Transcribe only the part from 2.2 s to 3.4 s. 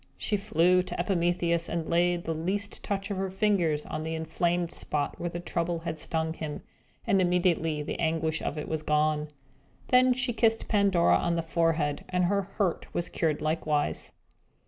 the least touch of her